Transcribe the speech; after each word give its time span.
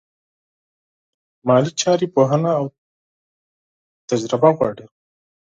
مالي 1.47 1.71
چارې 1.81 2.07
پوهنه 2.15 2.51
او 2.59 2.65
تجربه 4.09 4.49
غواړي. 4.57 4.85